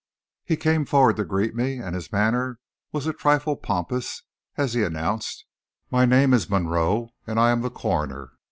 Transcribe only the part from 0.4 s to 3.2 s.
He came forward to greet me, and his manner was a